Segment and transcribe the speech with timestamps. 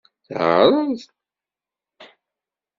[0.27, 0.99] Teɛṛeḍ.